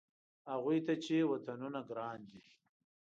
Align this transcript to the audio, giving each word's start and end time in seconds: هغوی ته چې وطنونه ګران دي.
هغوی 0.51 0.79
ته 0.85 0.93
چې 1.03 1.15
وطنونه 1.31 1.79
ګران 1.89 2.19
دي. 2.31 2.43